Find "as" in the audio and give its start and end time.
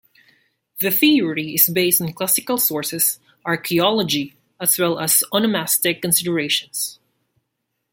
4.59-4.79, 4.99-5.23